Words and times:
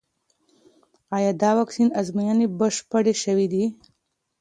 ایا 1.17 1.31
د 1.41 1.43
واکسین 1.57 1.89
ازموینې 1.99 2.47
بشپړې 2.59 3.13
شوې 3.23 3.47
دي؟ 3.53 3.65